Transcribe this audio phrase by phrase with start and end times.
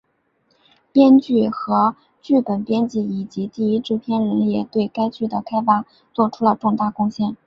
[0.91, 7.37] 编剧和剧本编辑以及第一任制片人也对该剧的开发作出了重大贡献。